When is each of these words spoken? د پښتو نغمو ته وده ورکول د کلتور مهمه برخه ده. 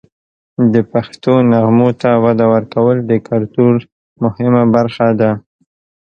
د 0.73 0.75
پښتو 0.91 1.33
نغمو 1.51 1.89
ته 2.01 2.09
وده 2.23 2.45
ورکول 2.55 2.97
د 3.11 3.13
کلتور 3.27 3.73
مهمه 4.23 4.63
برخه 4.75 5.07
ده. 5.19 5.31